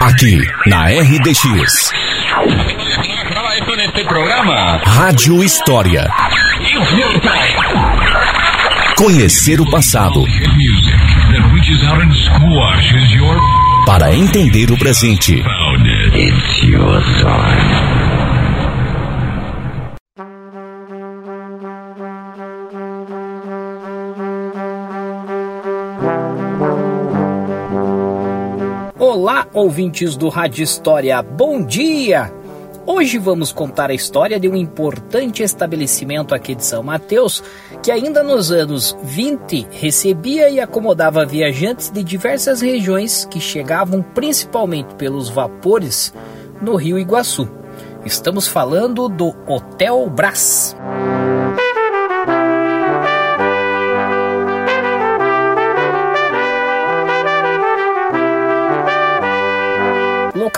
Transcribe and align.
Aqui, 0.00 0.40
na 0.66 0.86
RDX. 0.86 1.92
Rádio 4.86 5.44
História. 5.44 6.08
Conhecer 8.96 9.60
o 9.60 9.70
passado. 9.70 10.24
Para 13.84 14.14
entender 14.14 14.70
o 14.70 14.78
presente. 14.78 15.42
Ouvintes 29.60 30.16
do 30.16 30.30
Rádio 30.30 30.64
História, 30.64 31.20
bom 31.22 31.62
dia! 31.62 32.32
Hoje 32.86 33.18
vamos 33.18 33.52
contar 33.52 33.90
a 33.90 33.94
história 33.94 34.40
de 34.40 34.48
um 34.48 34.56
importante 34.56 35.42
estabelecimento 35.42 36.34
aqui 36.34 36.54
de 36.54 36.64
São 36.64 36.82
Mateus 36.82 37.44
que, 37.82 37.90
ainda 37.90 38.22
nos 38.22 38.50
anos 38.50 38.96
20, 39.02 39.68
recebia 39.70 40.48
e 40.48 40.58
acomodava 40.58 41.26
viajantes 41.26 41.90
de 41.90 42.02
diversas 42.02 42.62
regiões 42.62 43.26
que 43.26 43.38
chegavam 43.38 44.02
principalmente 44.02 44.94
pelos 44.94 45.28
vapores 45.28 46.14
no 46.62 46.74
Rio 46.76 46.98
Iguaçu. 46.98 47.46
Estamos 48.02 48.48
falando 48.48 49.10
do 49.10 49.36
Hotel 49.46 50.08
Brás. 50.08 50.74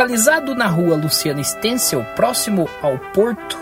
Localizado 0.02 0.52
na 0.56 0.66
rua 0.66 0.96
Luciana 0.96 1.44
Stencil, 1.44 2.04
próximo 2.16 2.68
ao 2.82 2.98
porto, 2.98 3.56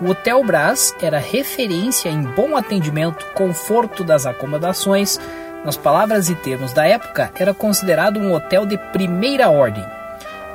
o 0.00 0.08
Hotel 0.08 0.42
Brás 0.42 0.94
era 1.02 1.18
referência 1.18 2.08
em 2.08 2.22
bom 2.22 2.56
atendimento, 2.56 3.22
conforto 3.34 4.02
das 4.02 4.24
acomodações. 4.24 5.20
Nas 5.66 5.76
palavras 5.76 6.30
e 6.30 6.34
termos 6.34 6.72
da 6.72 6.86
época, 6.86 7.30
era 7.38 7.52
considerado 7.52 8.18
um 8.18 8.32
hotel 8.32 8.64
de 8.64 8.78
primeira 8.90 9.50
ordem. 9.50 9.84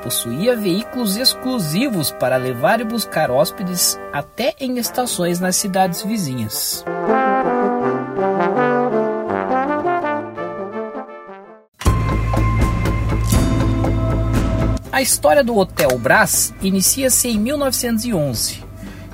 Possuía 0.02 0.56
veículos 0.56 1.16
exclusivos 1.16 2.10
para 2.10 2.36
levar 2.36 2.80
e 2.80 2.84
buscar 2.84 3.30
hóspedes 3.30 3.96
até 4.12 4.56
em 4.58 4.76
estações 4.76 5.38
nas 5.38 5.54
cidades 5.54 6.02
vizinhas. 6.02 6.84
A 14.98 15.00
história 15.00 15.44
do 15.44 15.56
Hotel 15.56 15.96
Brás 15.96 16.52
inicia-se 16.60 17.28
em 17.28 17.38
1911. 17.38 18.64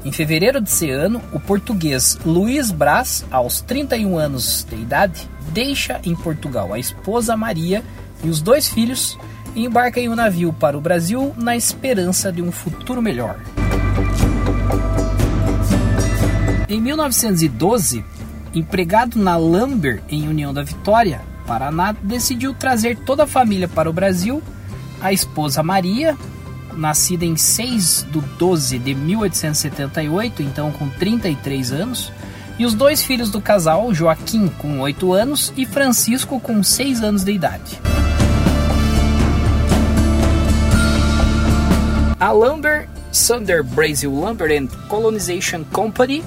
Em 0.03 0.11
fevereiro 0.11 0.59
desse 0.59 0.89
ano, 0.89 1.21
o 1.31 1.39
português 1.39 2.19
Luiz 2.25 2.71
Brás, 2.71 3.23
aos 3.31 3.61
31 3.61 4.17
anos 4.17 4.67
de 4.67 4.77
idade, 4.77 5.29
deixa 5.51 6.01
em 6.03 6.17
Portugal 6.17 6.73
a 6.73 6.79
esposa 6.79 7.37
Maria 7.37 7.85
e 8.25 8.31
os 8.31 8.41
dois 8.41 8.67
filhos 8.67 9.19
e 9.55 9.67
embarca 9.67 10.01
em 10.01 10.09
um 10.09 10.15
navio 10.15 10.55
para 10.55 10.75
o 10.75 10.81
Brasil 10.81 11.35
na 11.37 11.55
esperança 11.55 12.33
de 12.33 12.41
um 12.41 12.51
futuro 12.51 13.03
melhor. 13.03 13.39
Em 16.67 16.81
1912, 16.81 18.03
empregado 18.55 19.19
na 19.19 19.37
Lumber 19.37 20.03
em 20.09 20.27
União 20.29 20.55
da 20.55 20.63
Vitória, 20.63 21.21
Paraná, 21.47 21.93
decidiu 21.93 22.55
trazer 22.55 22.97
toda 22.97 23.25
a 23.25 23.27
família 23.27 23.69
para 23.69 23.91
o 23.91 23.93
Brasil 23.93 24.43
a 25.01 25.13
esposa 25.13 25.63
Maria, 25.63 26.17
nascida 26.77 27.25
em 27.25 27.37
6 27.37 28.07
de 28.11 28.21
12 28.21 28.79
de 28.79 28.95
1878, 28.95 30.43
então 30.43 30.73
com 30.73 30.89
33 30.89 31.73
anos, 31.73 32.13
e 32.59 32.65
os 32.65 32.75
dois 32.75 33.03
filhos 33.03 33.31
do 33.31 33.41
casal, 33.41 33.93
Joaquim 33.93 34.49
com 34.49 34.81
8 34.81 35.13
anos 35.13 35.53
e 35.57 35.67
Francisco 35.67 36.39
com 36.39 36.63
6 36.63 37.03
anos 37.03 37.25
de 37.25 37.33
idade. 37.33 37.81
A 42.19 42.31
Lumber 42.31 42.89
Sunder 43.15 43.63
Brazil 43.63 44.11
Lumber 44.11 44.51
and 44.51 44.67
Colonization 44.89 45.65
Company 45.73 46.25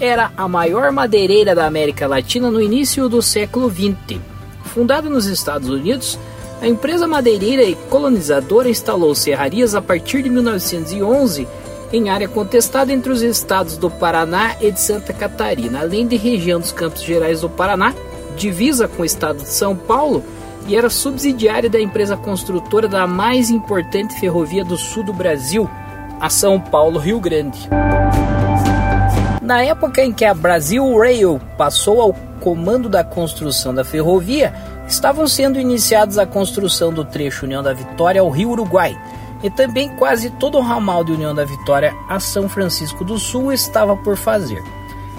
era 0.00 0.30
a 0.36 0.48
maior 0.48 0.90
madeireira 0.90 1.54
da 1.54 1.66
América 1.66 2.06
Latina 2.06 2.50
no 2.50 2.62
início 2.62 3.08
do 3.08 3.20
século 3.20 3.70
XX. 3.70 4.20
Fundada 4.64 5.08
nos 5.10 5.26
Estados 5.26 5.68
Unidos, 5.68 6.18
a 6.60 6.66
empresa 6.66 7.06
madeireira 7.06 7.62
e 7.62 7.74
colonizadora 7.74 8.68
instalou 8.68 9.14
serrarias 9.14 9.74
a 9.74 9.82
partir 9.82 10.22
de 10.22 10.30
1911 10.30 11.46
em 11.92 12.10
área 12.10 12.28
contestada 12.28 12.92
entre 12.92 13.12
os 13.12 13.22
estados 13.22 13.76
do 13.76 13.88
Paraná 13.88 14.56
e 14.60 14.70
de 14.70 14.80
Santa 14.80 15.12
Catarina, 15.12 15.80
além 15.80 16.06
de 16.06 16.16
região 16.16 16.60
dos 16.60 16.72
Campos 16.72 17.02
Gerais 17.02 17.40
do 17.40 17.48
Paraná, 17.48 17.94
divisa 18.36 18.86
com 18.88 19.02
o 19.02 19.06
estado 19.06 19.38
de 19.38 19.48
São 19.48 19.74
Paulo 19.74 20.22
e 20.66 20.76
era 20.76 20.90
subsidiária 20.90 21.70
da 21.70 21.80
empresa 21.80 22.16
construtora 22.16 22.86
da 22.86 23.06
mais 23.06 23.48
importante 23.48 24.18
ferrovia 24.20 24.64
do 24.64 24.76
sul 24.76 25.02
do 25.02 25.14
Brasil, 25.14 25.68
a 26.20 26.28
São 26.28 26.60
Paulo-Rio 26.60 27.20
Grande. 27.20 27.68
Na 29.40 29.62
época 29.62 30.02
em 30.02 30.12
que 30.12 30.26
a 30.26 30.34
Brasil 30.34 30.84
Rail 30.98 31.40
passou 31.56 32.02
ao 32.02 32.12
comando 32.40 32.88
da 32.88 33.02
construção 33.02 33.74
da 33.74 33.82
ferrovia, 33.82 34.52
estavam 34.88 35.28
sendo 35.28 35.60
iniciados 35.60 36.18
a 36.18 36.26
construção 36.26 36.92
do 36.92 37.04
trecho 37.04 37.44
União 37.44 37.62
da 37.62 37.72
Vitória 37.72 38.20
ao 38.20 38.30
Rio 38.30 38.50
Uruguai, 38.50 38.98
e 39.42 39.50
também 39.50 39.88
quase 39.96 40.30
todo 40.30 40.58
o 40.58 40.62
ramal 40.62 41.04
de 41.04 41.12
União 41.12 41.34
da 41.34 41.44
Vitória 41.44 41.94
a 42.08 42.18
São 42.18 42.48
Francisco 42.48 43.04
do 43.04 43.18
Sul 43.18 43.52
estava 43.52 43.96
por 43.96 44.16
fazer. 44.16 44.62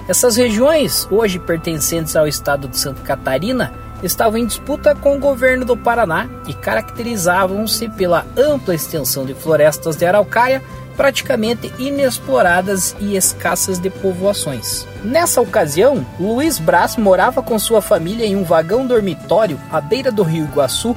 Essas 0.08 0.36
regiões, 0.36 1.06
hoje 1.10 1.38
pertencentes 1.38 2.16
ao 2.16 2.26
estado 2.26 2.68
de 2.68 2.76
Santa 2.76 3.00
Catarina, 3.02 3.72
estavam 4.02 4.38
em 4.38 4.46
disputa 4.46 4.94
com 4.94 5.16
o 5.16 5.20
governo 5.20 5.64
do 5.64 5.76
Paraná 5.76 6.28
e 6.48 6.54
caracterizavam-se 6.54 7.88
pela 7.90 8.26
ampla 8.36 8.74
extensão 8.74 9.24
de 9.24 9.34
florestas 9.34 9.96
de 9.96 10.04
araucária 10.04 10.62
praticamente 10.96 11.72
inexploradas 11.78 12.94
e 13.00 13.16
escassas 13.16 13.78
de 13.78 13.90
povoações. 13.90 14.86
Nessa 15.04 15.40
ocasião, 15.40 16.04
Luiz 16.18 16.58
Brás 16.58 16.96
morava 16.96 17.42
com 17.42 17.58
sua 17.58 17.80
família 17.80 18.26
em 18.26 18.36
um 18.36 18.44
vagão 18.44 18.86
dormitório 18.86 19.58
à 19.70 19.80
beira 19.80 20.12
do 20.12 20.22
rio 20.22 20.44
Iguaçu, 20.44 20.96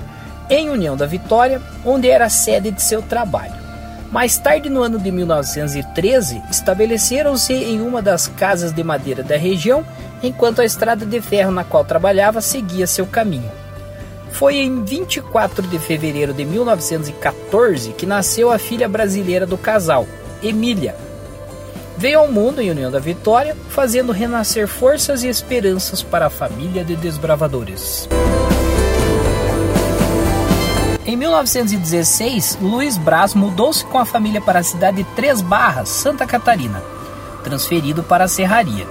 em 0.49 0.69
União 0.69 0.97
da 0.97 1.05
Vitória, 1.05 1.61
onde 1.85 2.09
era 2.09 2.25
a 2.25 2.29
sede 2.29 2.71
de 2.71 2.81
seu 2.81 3.01
trabalho. 3.01 3.63
Mais 4.11 4.37
tarde, 4.37 4.69
no 4.69 4.83
ano 4.83 4.99
de 4.99 5.11
1913, 5.11 6.43
estabeleceram-se 6.51 7.53
em 7.53 7.81
uma 7.81 7.99
das 7.99 8.27
casas 8.27 8.71
de 8.71 8.83
madeira 8.83 9.23
da 9.23 9.35
região, 9.35 9.83
enquanto 10.21 10.61
a 10.61 10.65
estrada 10.65 11.05
de 11.05 11.19
ferro 11.19 11.51
na 11.51 11.63
qual 11.63 11.83
trabalhava 11.83 12.39
seguia 12.39 12.85
seu 12.85 13.07
caminho. 13.07 13.62
Foi 14.33 14.55
em 14.55 14.83
24 14.83 15.67
de 15.67 15.77
fevereiro 15.77 16.33
de 16.33 16.43
1914 16.43 17.93
que 17.93 18.05
nasceu 18.05 18.51
a 18.51 18.57
filha 18.57 18.89
brasileira 18.89 19.45
do 19.45 19.57
casal, 19.57 20.07
Emília. 20.41 20.95
Veio 21.95 22.19
ao 22.19 22.31
mundo 22.31 22.59
em 22.59 22.71
União 22.71 22.91
da 22.91 22.99
Vitória, 22.99 23.55
fazendo 23.69 24.11
renascer 24.11 24.67
forças 24.67 25.23
e 25.23 25.27
esperanças 25.27 26.01
para 26.01 26.25
a 26.25 26.29
família 26.31 26.83
de 26.83 26.95
desbravadores. 26.95 28.09
Em 31.05 31.15
1916, 31.15 32.57
Luiz 32.59 32.97
Braz 32.97 33.35
mudou-se 33.35 33.85
com 33.85 33.99
a 33.99 34.05
família 34.05 34.41
para 34.41 34.59
a 34.59 34.63
cidade 34.63 34.97
de 34.97 35.03
Três 35.15 35.41
Barras, 35.41 35.89
Santa 35.89 36.25
Catarina, 36.25 36.81
transferido 37.43 38.01
para 38.01 38.23
a 38.23 38.27
Serraria. 38.27 38.87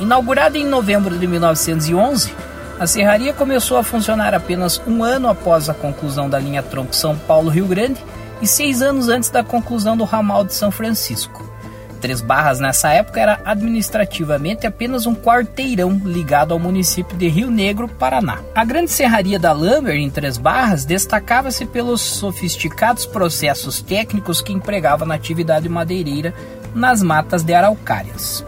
Inaugurada 0.00 0.56
em 0.56 0.64
novembro 0.64 1.18
de 1.18 1.26
1911, 1.26 2.32
a 2.78 2.86
serraria 2.86 3.32
começou 3.32 3.78
a 3.78 3.82
funcionar 3.82 4.34
apenas 4.34 4.80
um 4.86 5.02
ano 5.02 5.28
após 5.28 5.68
a 5.68 5.74
conclusão 5.74 6.28
da 6.28 6.38
linha 6.38 6.62
tronco 6.62 6.94
São 6.94 7.16
Paulo-Rio 7.16 7.66
Grande 7.66 8.02
e 8.40 8.46
seis 8.46 8.82
anos 8.82 9.08
antes 9.08 9.30
da 9.30 9.42
conclusão 9.42 9.96
do 9.96 10.04
ramal 10.04 10.44
de 10.44 10.52
São 10.52 10.70
Francisco. 10.70 11.44
Três 12.00 12.20
Barras 12.20 12.60
nessa 12.60 12.90
época 12.90 13.18
era 13.18 13.40
administrativamente 13.44 14.66
apenas 14.66 15.06
um 15.06 15.14
quarteirão 15.14 16.00
ligado 16.04 16.52
ao 16.52 16.58
município 16.58 17.16
de 17.16 17.26
Rio 17.28 17.50
Negro, 17.50 17.88
Paraná. 17.88 18.40
A 18.54 18.64
grande 18.64 18.90
serraria 18.90 19.38
da 19.38 19.52
Lumber 19.52 19.96
em 19.96 20.10
Três 20.10 20.36
Barras 20.36 20.84
destacava-se 20.84 21.64
pelos 21.64 22.02
sofisticados 22.02 23.06
processos 23.06 23.80
técnicos 23.80 24.42
que 24.42 24.52
empregava 24.52 25.06
na 25.06 25.14
atividade 25.14 25.68
madeireira 25.68 26.34
nas 26.74 27.02
matas 27.02 27.42
de 27.42 27.54
araucárias. 27.54 28.44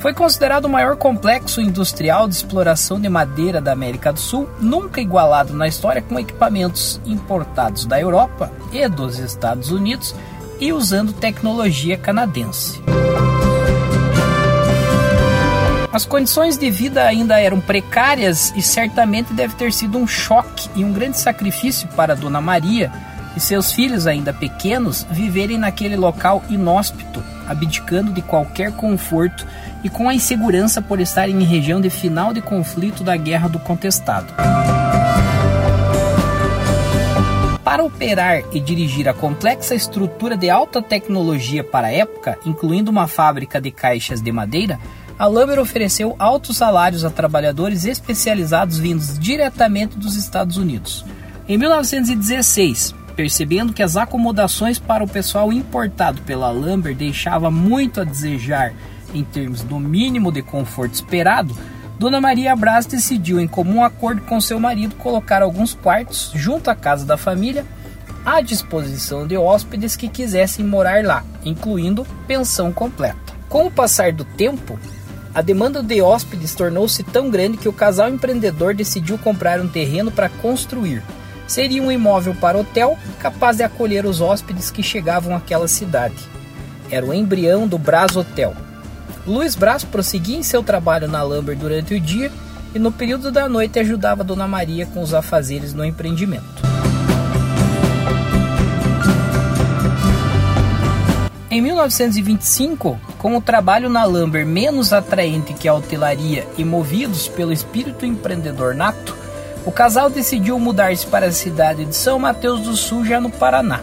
Foi 0.00 0.14
considerado 0.14 0.64
o 0.64 0.68
maior 0.68 0.96
complexo 0.96 1.60
industrial 1.60 2.26
de 2.26 2.34
exploração 2.34 2.98
de 2.98 3.08
madeira 3.08 3.60
da 3.60 3.72
América 3.72 4.10
do 4.10 4.18
Sul, 4.18 4.48
nunca 4.58 4.98
igualado 4.98 5.52
na 5.52 5.68
história 5.68 6.00
com 6.00 6.18
equipamentos 6.18 6.98
importados 7.04 7.84
da 7.84 8.00
Europa 8.00 8.50
e 8.72 8.88
dos 8.88 9.18
Estados 9.18 9.70
Unidos 9.70 10.14
e 10.58 10.72
usando 10.72 11.12
tecnologia 11.12 11.98
canadense. 11.98 12.82
As 15.92 16.06
condições 16.06 16.56
de 16.56 16.70
vida 16.70 17.04
ainda 17.04 17.38
eram 17.38 17.60
precárias 17.60 18.54
e 18.56 18.62
certamente 18.62 19.34
deve 19.34 19.54
ter 19.54 19.70
sido 19.70 19.98
um 19.98 20.06
choque 20.06 20.70
e 20.74 20.82
um 20.82 20.94
grande 20.94 21.18
sacrifício 21.18 21.86
para 21.88 22.16
Dona 22.16 22.40
Maria 22.40 22.90
e 23.36 23.40
seus 23.40 23.70
filhos 23.72 24.06
ainda 24.06 24.32
pequenos 24.32 25.06
viverem 25.10 25.58
naquele 25.58 25.96
local 25.96 26.42
inóspito, 26.48 27.22
abdicando 27.50 28.12
de 28.12 28.22
qualquer 28.22 28.72
conforto 28.72 29.46
e 29.82 29.90
com 29.90 30.08
a 30.08 30.14
insegurança 30.14 30.80
por 30.80 31.00
estarem 31.00 31.42
em 31.42 31.44
região 31.44 31.80
de 31.80 31.90
final 31.90 32.32
de 32.32 32.40
conflito 32.40 33.02
da 33.02 33.16
Guerra 33.16 33.48
do 33.48 33.58
Contestado. 33.58 34.32
Para 37.64 37.84
operar 37.84 38.42
e 38.52 38.60
dirigir 38.60 39.08
a 39.08 39.14
complexa 39.14 39.74
estrutura 39.74 40.36
de 40.36 40.50
alta 40.50 40.82
tecnologia 40.82 41.62
para 41.62 41.88
a 41.88 41.92
época, 41.92 42.38
incluindo 42.44 42.90
uma 42.90 43.06
fábrica 43.06 43.60
de 43.60 43.70
caixas 43.70 44.20
de 44.20 44.32
madeira, 44.32 44.78
a 45.18 45.26
Lumber 45.26 45.58
ofereceu 45.58 46.16
altos 46.18 46.56
salários 46.56 47.04
a 47.04 47.10
trabalhadores 47.10 47.84
especializados 47.84 48.78
vindos 48.78 49.18
diretamente 49.18 49.98
dos 49.98 50.16
Estados 50.16 50.56
Unidos. 50.56 51.04
Em 51.46 51.58
1916, 51.58 52.94
percebendo 53.20 53.74
que 53.74 53.82
as 53.82 53.98
acomodações 53.98 54.78
para 54.78 55.04
o 55.04 55.08
pessoal 55.08 55.52
importado 55.52 56.22
pela 56.22 56.50
Lumber 56.50 56.96
deixava 56.96 57.50
muito 57.50 58.00
a 58.00 58.04
desejar 58.04 58.72
em 59.12 59.22
termos 59.22 59.62
do 59.62 59.78
mínimo 59.78 60.32
de 60.32 60.40
conforto 60.40 60.94
esperado, 60.94 61.54
Dona 61.98 62.18
Maria 62.18 62.56
Braz 62.56 62.86
decidiu, 62.86 63.38
em 63.38 63.46
comum 63.46 63.84
acordo 63.84 64.22
com 64.22 64.40
seu 64.40 64.58
marido, 64.58 64.94
colocar 64.94 65.42
alguns 65.42 65.74
quartos 65.74 66.32
junto 66.34 66.70
à 66.70 66.74
casa 66.74 67.04
da 67.04 67.18
família 67.18 67.66
à 68.24 68.40
disposição 68.40 69.26
de 69.26 69.36
hóspedes 69.36 69.96
que 69.96 70.08
quisessem 70.08 70.64
morar 70.64 71.04
lá, 71.04 71.22
incluindo 71.44 72.06
pensão 72.26 72.72
completa. 72.72 73.34
Com 73.50 73.66
o 73.66 73.70
passar 73.70 74.14
do 74.14 74.24
tempo, 74.24 74.80
a 75.34 75.42
demanda 75.42 75.82
de 75.82 76.00
hóspedes 76.00 76.54
tornou-se 76.54 77.02
tão 77.02 77.28
grande 77.28 77.58
que 77.58 77.68
o 77.68 77.72
casal 77.72 78.08
empreendedor 78.08 78.74
decidiu 78.74 79.18
comprar 79.18 79.60
um 79.60 79.68
terreno 79.68 80.10
para 80.10 80.30
construir. 80.30 81.02
Seria 81.50 81.82
um 81.82 81.90
imóvel 81.90 82.34
para 82.34 82.56
hotel 82.56 82.96
capaz 83.18 83.56
de 83.56 83.64
acolher 83.64 84.06
os 84.06 84.20
hóspedes 84.20 84.70
que 84.70 84.84
chegavam 84.84 85.34
àquela 85.34 85.66
cidade. 85.66 86.14
Era 86.88 87.04
o 87.04 87.12
embrião 87.12 87.66
do 87.66 87.76
Braz 87.76 88.14
Hotel, 88.14 88.54
Luiz 89.26 89.54
Braz 89.54 89.84
prosseguia 89.84 90.38
em 90.38 90.42
seu 90.42 90.62
trabalho 90.62 91.06
na 91.06 91.22
Lumber 91.22 91.56
durante 91.56 91.94
o 91.94 92.00
dia 92.00 92.32
e 92.74 92.78
no 92.78 92.90
período 92.90 93.30
da 93.30 93.48
noite 93.48 93.78
ajudava 93.78 94.24
Dona 94.24 94.48
Maria 94.48 94.86
com 94.86 95.02
os 95.02 95.12
afazeres 95.12 95.74
no 95.74 95.84
empreendimento. 95.84 96.44
Em 101.50 101.60
1925, 101.60 102.98
com 103.18 103.36
o 103.36 103.40
trabalho 103.40 103.88
na 103.88 104.04
Lumber 104.04 104.46
menos 104.46 104.92
atraente 104.92 105.52
que 105.52 105.68
a 105.68 105.74
hotelaria 105.74 106.46
e 106.56 106.64
movidos 106.64 107.28
pelo 107.28 107.52
espírito 107.52 108.06
empreendedor 108.06 108.74
nato, 108.74 109.16
o 109.64 109.70
casal 109.70 110.08
decidiu 110.08 110.58
mudar-se 110.58 111.06
para 111.06 111.26
a 111.26 111.32
cidade 111.32 111.84
de 111.84 111.94
São 111.94 112.18
Mateus 112.18 112.60
do 112.60 112.74
Sul, 112.74 113.04
já 113.04 113.20
no 113.20 113.30
Paraná. 113.30 113.80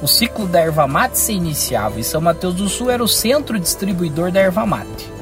O 0.00 0.06
ciclo 0.06 0.46
da 0.46 0.60
erva 0.60 0.86
mate 0.86 1.18
se 1.18 1.32
iniciava 1.32 1.98
e 1.98 2.04
São 2.04 2.20
Mateus 2.20 2.54
do 2.54 2.68
Sul 2.68 2.90
era 2.90 3.02
o 3.02 3.08
centro 3.08 3.58
distribuidor 3.58 4.30
da 4.30 4.40
erva 4.40 4.64
mate. 4.64 5.12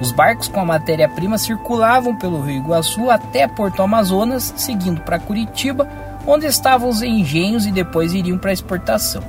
Os 0.00 0.12
barcos 0.12 0.48
com 0.48 0.60
a 0.60 0.64
matéria-prima 0.64 1.38
circulavam 1.38 2.16
pelo 2.16 2.40
Rio 2.42 2.56
Iguaçu 2.56 3.10
até 3.10 3.46
Porto 3.46 3.80
Amazonas, 3.80 4.52
seguindo 4.56 5.00
para 5.00 5.20
Curitiba, 5.20 5.88
onde 6.26 6.46
estavam 6.46 6.88
os 6.88 7.00
engenhos 7.00 7.64
e 7.64 7.70
depois 7.70 8.12
iriam 8.12 8.36
para 8.36 8.52
exportação. 8.52 9.22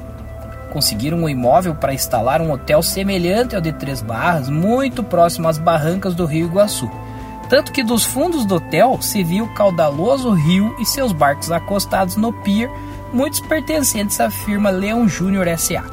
Conseguiram 0.74 1.20
um 1.20 1.30
imóvel 1.30 1.76
para 1.76 1.94
instalar 1.94 2.42
um 2.42 2.52
hotel 2.52 2.82
semelhante 2.82 3.56
ao 3.56 3.62
de 3.62 3.72
Três 3.72 4.02
Barras, 4.02 4.50
muito 4.50 5.04
próximo 5.04 5.48
às 5.48 5.58
barrancas 5.58 6.16
do 6.16 6.26
Rio 6.26 6.48
Iguaçu. 6.48 6.90
Tanto 7.50 7.72
que 7.72 7.84
dos 7.84 8.04
fundos 8.04 8.46
do 8.46 8.56
hotel 8.56 9.00
se 9.02 9.24
via 9.24 9.44
o 9.44 9.54
caudaloso 9.54 10.32
rio 10.32 10.76
e 10.80 10.86
seus 10.86 11.12
barcos 11.12 11.52
acostados 11.52 12.16
no 12.16 12.34
pier 12.34 12.70
muitos 13.14 13.40
pertencentes 13.40 14.20
à 14.20 14.30
firma 14.30 14.70
Leão 14.70 15.08
Júnior 15.08 15.48
S.A. 15.48 15.84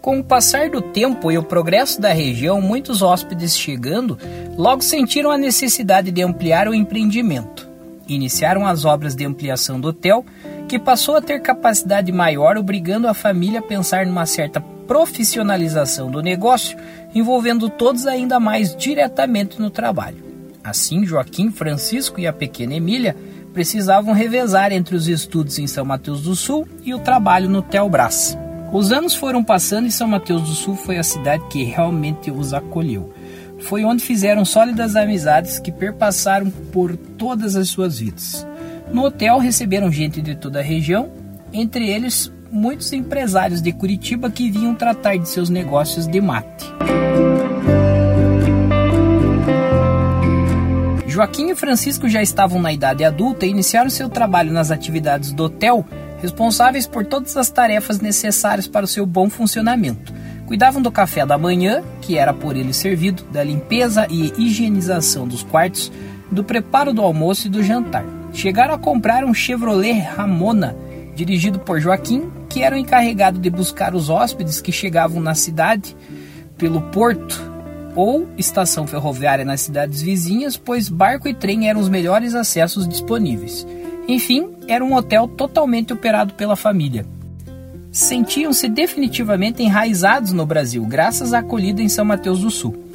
Com 0.00 0.18
o 0.18 0.24
passar 0.24 0.70
do 0.70 0.80
tempo 0.80 1.30
e 1.30 1.38
o 1.38 1.42
progresso 1.42 2.00
da 2.00 2.12
região, 2.12 2.60
muitos 2.60 3.00
hóspedes 3.00 3.56
chegando 3.56 4.18
logo 4.56 4.82
sentiram 4.82 5.30
a 5.30 5.38
necessidade 5.38 6.10
de 6.10 6.22
ampliar 6.22 6.66
o 6.66 6.74
empreendimento. 6.74 7.68
Iniciaram 8.08 8.66
as 8.66 8.84
obras 8.84 9.14
de 9.14 9.24
ampliação 9.24 9.80
do 9.80 9.88
hotel, 9.88 10.24
que 10.70 10.78
passou 10.78 11.16
a 11.16 11.20
ter 11.20 11.40
capacidade 11.40 12.12
maior, 12.12 12.56
obrigando 12.56 13.08
a 13.08 13.12
família 13.12 13.58
a 13.58 13.62
pensar 13.62 14.06
numa 14.06 14.24
certa 14.24 14.60
profissionalização 14.60 16.08
do 16.08 16.22
negócio, 16.22 16.78
envolvendo 17.12 17.68
todos 17.68 18.06
ainda 18.06 18.38
mais 18.38 18.76
diretamente 18.76 19.60
no 19.60 19.68
trabalho. 19.68 20.22
Assim, 20.62 21.04
Joaquim, 21.04 21.50
Francisco 21.50 22.20
e 22.20 22.26
a 22.28 22.32
pequena 22.32 22.76
Emília 22.76 23.16
precisavam 23.52 24.14
revezar 24.14 24.70
entre 24.70 24.94
os 24.94 25.08
estudos 25.08 25.58
em 25.58 25.66
São 25.66 25.84
Mateus 25.84 26.22
do 26.22 26.36
Sul 26.36 26.68
e 26.84 26.94
o 26.94 27.00
trabalho 27.00 27.48
no 27.48 27.62
Telbras. 27.62 28.38
Os 28.72 28.92
anos 28.92 29.16
foram 29.16 29.42
passando 29.42 29.88
e 29.88 29.92
São 29.92 30.06
Mateus 30.06 30.42
do 30.42 30.54
Sul 30.54 30.76
foi 30.76 30.98
a 30.98 31.02
cidade 31.02 31.42
que 31.50 31.64
realmente 31.64 32.30
os 32.30 32.54
acolheu. 32.54 33.12
Foi 33.58 33.84
onde 33.84 34.04
fizeram 34.04 34.44
sólidas 34.44 34.94
amizades 34.94 35.58
que 35.58 35.72
perpassaram 35.72 36.48
por 36.48 36.96
todas 36.96 37.56
as 37.56 37.68
suas 37.70 37.98
vidas. 37.98 38.46
No 38.92 39.04
hotel 39.04 39.38
receberam 39.38 39.90
gente 39.90 40.20
de 40.20 40.34
toda 40.34 40.58
a 40.58 40.62
região, 40.62 41.10
entre 41.52 41.88
eles 41.88 42.30
muitos 42.50 42.92
empresários 42.92 43.62
de 43.62 43.72
Curitiba 43.72 44.30
que 44.30 44.50
vinham 44.50 44.74
tratar 44.74 45.16
de 45.16 45.28
seus 45.28 45.48
negócios 45.48 46.06
de 46.08 46.20
mate. 46.20 46.66
Joaquim 51.06 51.50
e 51.50 51.54
Francisco 51.54 52.08
já 52.08 52.22
estavam 52.22 52.60
na 52.60 52.72
idade 52.72 53.04
adulta 53.04 53.46
e 53.46 53.50
iniciaram 53.50 53.90
seu 53.90 54.08
trabalho 54.08 54.52
nas 54.52 54.70
atividades 54.70 55.32
do 55.32 55.44
hotel, 55.44 55.84
responsáveis 56.20 56.86
por 56.86 57.06
todas 57.06 57.36
as 57.36 57.50
tarefas 57.50 58.00
necessárias 58.00 58.66
para 58.66 58.84
o 58.84 58.88
seu 58.88 59.06
bom 59.06 59.30
funcionamento. 59.30 60.12
Cuidavam 60.46 60.82
do 60.82 60.90
café 60.90 61.24
da 61.24 61.38
manhã, 61.38 61.82
que 62.00 62.18
era 62.18 62.34
por 62.34 62.56
eles 62.56 62.76
servido, 62.76 63.22
da 63.24 63.44
limpeza 63.44 64.06
e 64.10 64.32
higienização 64.36 65.28
dos 65.28 65.44
quartos, 65.44 65.92
do 66.30 66.42
preparo 66.42 66.92
do 66.92 67.02
almoço 67.02 67.46
e 67.46 67.50
do 67.50 67.62
jantar. 67.62 68.19
Chegaram 68.32 68.74
a 68.74 68.78
comprar 68.78 69.24
um 69.24 69.34
Chevrolet 69.34 69.98
Ramona, 69.98 70.76
dirigido 71.14 71.58
por 71.58 71.80
Joaquim, 71.80 72.30
que 72.48 72.62
era 72.62 72.74
o 72.74 72.78
encarregado 72.78 73.38
de 73.38 73.50
buscar 73.50 73.94
os 73.94 74.08
hóspedes 74.08 74.60
que 74.60 74.72
chegavam 74.72 75.20
na 75.20 75.34
cidade 75.34 75.96
pelo 76.56 76.80
porto 76.82 77.50
ou 77.94 78.28
estação 78.38 78.86
ferroviária 78.86 79.44
nas 79.44 79.60
cidades 79.60 80.00
vizinhas, 80.00 80.56
pois 80.56 80.88
barco 80.88 81.28
e 81.28 81.34
trem 81.34 81.68
eram 81.68 81.80
os 81.80 81.88
melhores 81.88 82.34
acessos 82.34 82.88
disponíveis. 82.88 83.66
Enfim, 84.06 84.50
era 84.66 84.84
um 84.84 84.94
hotel 84.94 85.28
totalmente 85.28 85.92
operado 85.92 86.34
pela 86.34 86.56
família. 86.56 87.04
Sentiam-se 87.92 88.68
definitivamente 88.68 89.62
enraizados 89.62 90.32
no 90.32 90.46
Brasil, 90.46 90.84
graças 90.86 91.34
à 91.34 91.40
acolhida 91.40 91.82
em 91.82 91.88
São 91.88 92.04
Mateus 92.04 92.40
do 92.40 92.50
Sul. 92.50 92.89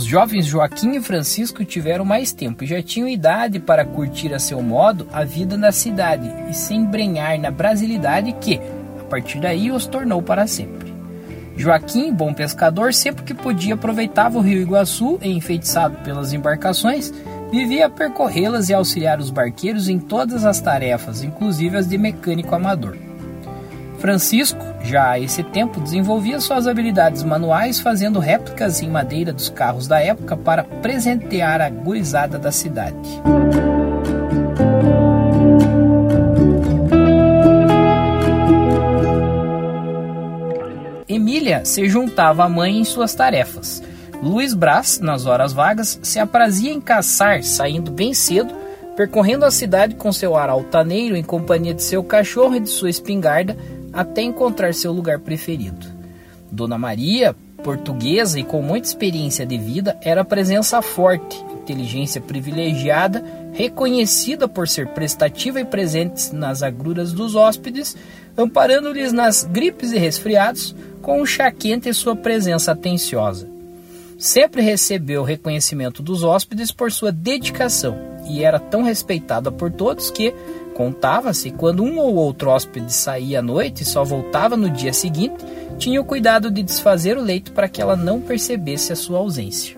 Os 0.00 0.06
jovens 0.06 0.46
Joaquim 0.46 0.92
e 0.92 1.00
Francisco 1.02 1.62
tiveram 1.62 2.06
mais 2.06 2.32
tempo 2.32 2.64
e 2.64 2.66
já 2.66 2.82
tinham 2.82 3.06
idade 3.06 3.60
para 3.60 3.84
curtir 3.84 4.32
a 4.32 4.38
seu 4.38 4.62
modo 4.62 5.06
a 5.12 5.24
vida 5.24 5.58
na 5.58 5.70
cidade 5.70 6.26
e 6.48 6.54
se 6.54 6.72
embrenhar 6.72 7.38
na 7.38 7.50
brasilidade 7.50 8.32
que, 8.40 8.58
a 8.98 9.04
partir 9.10 9.40
daí, 9.40 9.70
os 9.70 9.84
tornou 9.84 10.22
para 10.22 10.46
sempre. 10.46 10.94
Joaquim, 11.54 12.14
bom 12.14 12.32
pescador, 12.32 12.94
sempre 12.94 13.24
que 13.24 13.34
podia 13.34 13.74
aproveitava 13.74 14.38
o 14.38 14.40
rio 14.40 14.62
Iguaçu, 14.62 15.18
enfeitiçado 15.20 15.98
pelas 15.98 16.32
embarcações, 16.32 17.12
vivia 17.52 17.84
a 17.84 17.90
percorrê-las 17.90 18.70
e 18.70 18.72
auxiliar 18.72 19.20
os 19.20 19.28
barqueiros 19.28 19.86
em 19.86 19.98
todas 19.98 20.46
as 20.46 20.62
tarefas, 20.62 21.22
inclusive 21.22 21.76
as 21.76 21.86
de 21.86 21.98
mecânico 21.98 22.54
amador. 22.54 22.96
Francisco, 24.00 24.58
já 24.82 25.10
a 25.10 25.20
esse 25.20 25.42
tempo, 25.42 25.78
desenvolvia 25.78 26.40
suas 26.40 26.66
habilidades 26.66 27.22
manuais 27.22 27.80
fazendo 27.80 28.18
réplicas 28.18 28.80
em 28.80 28.88
madeira 28.88 29.30
dos 29.30 29.50
carros 29.50 29.86
da 29.86 30.00
época 30.00 30.38
para 30.38 30.64
presentear 30.64 31.60
a 31.60 31.68
gurizada 31.68 32.38
da 32.38 32.50
cidade. 32.50 32.96
Emília 41.06 41.64
se 41.66 41.86
juntava 41.86 42.44
à 42.44 42.48
mãe 42.48 42.78
em 42.78 42.84
suas 42.84 43.14
tarefas. 43.14 43.82
Luiz 44.22 44.54
Brás, 44.54 44.98
nas 44.98 45.26
horas 45.26 45.52
vagas, 45.52 46.00
se 46.02 46.18
aprazia 46.18 46.72
em 46.72 46.80
caçar, 46.80 47.42
saindo 47.42 47.90
bem 47.90 48.14
cedo, 48.14 48.54
percorrendo 48.96 49.44
a 49.44 49.50
cidade 49.50 49.94
com 49.94 50.10
seu 50.10 50.36
ar 50.36 50.48
altaneiro 50.48 51.16
em 51.16 51.22
companhia 51.22 51.74
de 51.74 51.82
seu 51.82 52.02
cachorro 52.02 52.56
e 52.56 52.60
de 52.60 52.68
sua 52.68 52.88
espingarda, 52.88 53.56
até 53.92 54.22
encontrar 54.22 54.74
seu 54.74 54.92
lugar 54.92 55.18
preferido. 55.20 55.86
Dona 56.50 56.78
Maria, 56.78 57.34
portuguesa 57.62 58.40
e 58.40 58.44
com 58.44 58.62
muita 58.62 58.88
experiência 58.88 59.46
de 59.46 59.58
vida, 59.58 59.96
era 60.02 60.24
presença 60.24 60.80
forte, 60.82 61.36
inteligência 61.52 62.20
privilegiada, 62.20 63.24
reconhecida 63.52 64.48
por 64.48 64.66
ser 64.66 64.88
prestativa 64.88 65.60
e 65.60 65.64
presente 65.64 66.34
nas 66.34 66.62
agruras 66.62 67.12
dos 67.12 67.34
hóspedes, 67.34 67.96
amparando-lhes 68.36 69.12
nas 69.12 69.44
gripes 69.44 69.92
e 69.92 69.98
resfriados 69.98 70.74
com 71.02 71.20
um 71.20 71.26
chá 71.26 71.50
quente 71.50 71.88
e 71.88 71.94
sua 71.94 72.16
presença 72.16 72.72
atenciosa. 72.72 73.48
Sempre 74.18 74.60
recebeu 74.60 75.22
reconhecimento 75.22 76.02
dos 76.02 76.22
hóspedes 76.22 76.70
por 76.70 76.92
sua 76.92 77.10
dedicação 77.10 77.96
e 78.28 78.44
era 78.44 78.58
tão 78.58 78.82
respeitada 78.82 79.50
por 79.50 79.70
todos 79.70 80.10
que, 80.10 80.34
contava-se, 80.74 81.50
quando 81.50 81.82
um 81.82 81.98
ou 81.98 82.14
outro 82.14 82.50
hóspede 82.50 82.92
saía 82.92 83.40
à 83.40 83.42
noite 83.42 83.82
e 83.82 83.86
só 83.86 84.04
voltava 84.04 84.56
no 84.56 84.70
dia 84.70 84.92
seguinte, 84.92 85.44
tinha 85.78 86.00
o 86.00 86.04
cuidado 86.04 86.50
de 86.50 86.62
desfazer 86.62 87.16
o 87.16 87.22
leito 87.22 87.52
para 87.52 87.68
que 87.68 87.80
ela 87.80 87.96
não 87.96 88.20
percebesse 88.20 88.92
a 88.92 88.96
sua 88.96 89.18
ausência. 89.18 89.76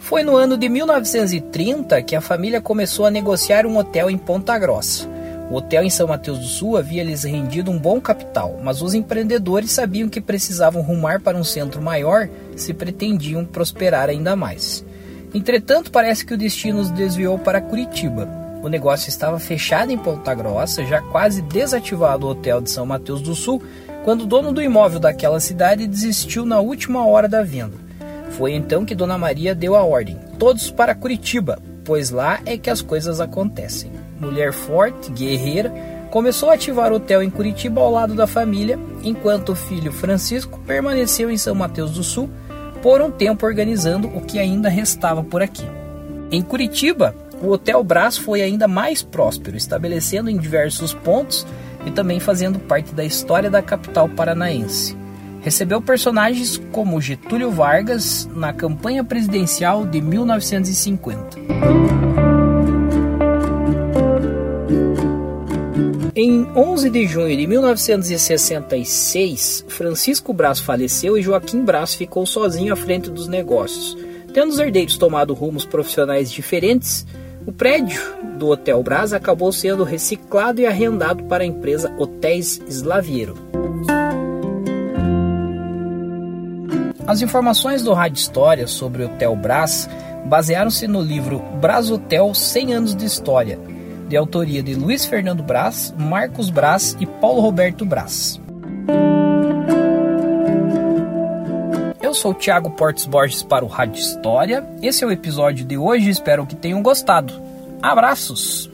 Foi 0.00 0.22
no 0.22 0.36
ano 0.36 0.56
de 0.56 0.68
1930 0.68 2.02
que 2.02 2.14
a 2.14 2.20
família 2.20 2.60
começou 2.60 3.06
a 3.06 3.10
negociar 3.10 3.66
um 3.66 3.78
hotel 3.78 4.10
em 4.10 4.18
Ponta 4.18 4.58
Grossa. 4.58 5.08
O 5.50 5.56
hotel 5.56 5.82
em 5.82 5.90
São 5.90 6.06
Mateus 6.06 6.38
do 6.38 6.46
Sul 6.46 6.76
havia 6.76 7.04
lhes 7.04 7.24
rendido 7.24 7.70
um 7.70 7.78
bom 7.78 8.00
capital, 8.00 8.58
mas 8.62 8.80
os 8.82 8.94
empreendedores 8.94 9.70
sabiam 9.70 10.08
que 10.08 10.20
precisavam 10.20 10.82
rumar 10.82 11.20
para 11.20 11.36
um 11.36 11.44
centro 11.44 11.82
maior 11.82 12.28
se 12.56 12.72
pretendiam 12.72 13.44
prosperar 13.44 14.08
ainda 14.08 14.34
mais. 14.34 14.84
Entretanto, 15.34 15.90
parece 15.90 16.24
que 16.24 16.32
o 16.32 16.38
destino 16.38 16.80
os 16.80 16.90
desviou 16.90 17.36
para 17.36 17.60
Curitiba. 17.60 18.28
O 18.62 18.68
negócio 18.68 19.08
estava 19.08 19.40
fechado 19.40 19.90
em 19.90 19.98
Ponta 19.98 20.32
Grossa, 20.32 20.86
já 20.86 21.02
quase 21.02 21.42
desativado 21.42 22.24
o 22.24 22.30
hotel 22.30 22.60
de 22.60 22.70
São 22.70 22.86
Mateus 22.86 23.20
do 23.20 23.34
Sul, 23.34 23.60
quando 24.04 24.22
o 24.22 24.26
dono 24.26 24.52
do 24.52 24.62
imóvel 24.62 25.00
daquela 25.00 25.40
cidade 25.40 25.88
desistiu 25.88 26.46
na 26.46 26.60
última 26.60 27.04
hora 27.04 27.28
da 27.28 27.42
venda. 27.42 27.76
Foi 28.30 28.52
então 28.52 28.84
que 28.84 28.94
Dona 28.94 29.18
Maria 29.18 29.56
deu 29.56 29.74
a 29.74 29.82
ordem: 29.82 30.16
todos 30.38 30.70
para 30.70 30.94
Curitiba, 30.94 31.58
pois 31.84 32.10
lá 32.10 32.40
é 32.46 32.56
que 32.56 32.70
as 32.70 32.80
coisas 32.80 33.20
acontecem. 33.20 33.90
Mulher 34.20 34.52
forte, 34.52 35.10
guerreira, 35.10 35.72
começou 36.10 36.48
a 36.48 36.54
ativar 36.54 36.92
o 36.92 36.96
hotel 36.96 37.22
em 37.24 37.28
Curitiba 37.28 37.80
ao 37.80 37.90
lado 37.90 38.14
da 38.14 38.26
família, 38.26 38.78
enquanto 39.02 39.50
o 39.50 39.56
filho 39.56 39.92
Francisco 39.92 40.60
permaneceu 40.60 41.28
em 41.28 41.36
São 41.36 41.56
Mateus 41.56 41.90
do 41.90 42.04
Sul 42.04 42.30
por 42.84 43.00
um 43.00 43.10
tempo 43.10 43.46
organizando 43.46 44.08
o 44.08 44.20
que 44.20 44.38
ainda 44.38 44.68
restava 44.68 45.24
por 45.24 45.40
aqui. 45.40 45.64
Em 46.30 46.42
Curitiba, 46.42 47.14
o 47.42 47.48
Hotel 47.48 47.82
Brás 47.82 48.18
foi 48.18 48.42
ainda 48.42 48.68
mais 48.68 49.02
próspero, 49.02 49.56
estabelecendo 49.56 50.28
em 50.28 50.36
diversos 50.36 50.92
pontos 50.92 51.46
e 51.86 51.90
também 51.90 52.20
fazendo 52.20 52.58
parte 52.58 52.94
da 52.94 53.02
história 53.02 53.48
da 53.48 53.62
capital 53.62 54.06
paranaense. 54.06 54.94
Recebeu 55.40 55.80
personagens 55.80 56.60
como 56.72 57.00
Getúlio 57.00 57.50
Vargas 57.50 58.28
na 58.34 58.52
campanha 58.52 59.02
presidencial 59.02 59.86
de 59.86 60.02
1950. 60.02 62.13
Em 66.16 66.46
11 66.54 66.90
de 66.90 67.08
junho 67.08 67.36
de 67.36 67.44
1966, 67.44 69.64
Francisco 69.66 70.32
Brás 70.32 70.60
faleceu 70.60 71.18
e 71.18 71.22
Joaquim 71.22 71.64
Brás 71.64 71.96
ficou 71.96 72.24
sozinho 72.24 72.72
à 72.72 72.76
frente 72.76 73.10
dos 73.10 73.26
negócios. 73.26 73.98
Tendo 74.32 74.50
os 74.50 74.60
herdeiros 74.60 74.96
tomado 74.96 75.34
rumos 75.34 75.64
profissionais 75.64 76.30
diferentes, 76.30 77.04
o 77.44 77.52
prédio 77.52 78.00
do 78.38 78.46
Hotel 78.46 78.80
Brás 78.80 79.12
acabou 79.12 79.50
sendo 79.50 79.82
reciclado 79.82 80.60
e 80.60 80.66
arrendado 80.66 81.24
para 81.24 81.42
a 81.42 81.46
empresa 81.46 81.92
Hotéis 81.98 82.60
Slaviero. 82.68 83.34
As 87.08 87.22
informações 87.22 87.82
do 87.82 87.92
Rádio 87.92 88.20
História 88.20 88.68
sobre 88.68 89.02
o 89.02 89.06
Hotel 89.06 89.34
Brás 89.34 89.90
basearam-se 90.26 90.86
no 90.86 91.02
livro 91.02 91.40
Brás 91.60 91.90
Hotel 91.90 92.32
100 92.32 92.72
anos 92.72 92.94
de 92.94 93.04
História, 93.04 93.58
de 94.08 94.16
autoria 94.16 94.62
de 94.62 94.74
Luiz 94.74 95.04
Fernando 95.04 95.42
Brás, 95.42 95.94
Marcos 95.98 96.50
Brás 96.50 96.96
e 97.00 97.06
Paulo 97.06 97.40
Roberto 97.40 97.84
Brás. 97.84 98.40
Eu 102.02 102.12
sou 102.12 102.32
o 102.32 102.34
Thiago 102.34 102.70
Portes 102.70 103.06
Borges 103.06 103.42
para 103.42 103.64
o 103.64 103.68
Rádio 103.68 104.00
História. 104.00 104.64
Esse 104.82 105.04
é 105.04 105.06
o 105.06 105.10
episódio 105.10 105.64
de 105.64 105.76
hoje, 105.76 106.10
espero 106.10 106.46
que 106.46 106.54
tenham 106.54 106.82
gostado. 106.82 107.34
Abraços! 107.82 108.73